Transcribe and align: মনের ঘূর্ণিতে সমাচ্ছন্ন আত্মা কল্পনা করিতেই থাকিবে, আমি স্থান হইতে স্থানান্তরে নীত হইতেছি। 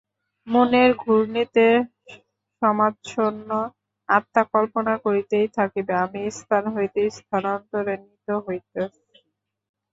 মনের 0.47 0.91
ঘূর্ণিতে 0.95 1.65
সমাচ্ছন্ন 2.61 3.49
আত্মা 4.09 4.43
কল্পনা 4.53 4.93
করিতেই 5.05 5.47
থাকিবে, 5.57 5.93
আমি 6.05 6.21
স্থান 6.39 6.63
হইতে 6.75 7.01
স্থানান্তরে 7.17 7.93
নীত 8.03 8.27
হইতেছি। 8.45 9.01